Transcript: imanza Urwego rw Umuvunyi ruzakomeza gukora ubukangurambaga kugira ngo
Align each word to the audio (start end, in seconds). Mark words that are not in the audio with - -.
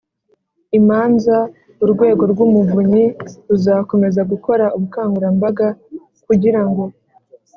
imanza 0.79 1.35
Urwego 1.83 2.23
rw 2.31 2.39
Umuvunyi 2.47 3.05
ruzakomeza 3.47 4.21
gukora 4.31 4.65
ubukangurambaga 4.75 5.67
kugira 6.25 6.61
ngo 6.69 6.83